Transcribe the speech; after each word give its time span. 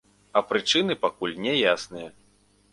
А 0.39 0.41
прычыны 0.53 0.95
пакуль 1.05 1.37
няясныя. 1.45 2.09